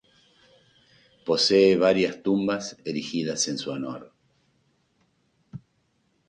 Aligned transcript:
Posee 1.27 1.75
varias 1.77 2.23
tumbas 2.23 2.75
erigidas 2.85 3.47
en 3.49 3.59
su 3.59 3.69
honor. 3.69 4.11